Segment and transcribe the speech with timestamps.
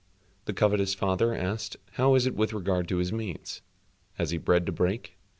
[0.45, 3.61] The covetous father asked, "How is it with regard to his means?
[4.15, 5.19] Has he bread to break?"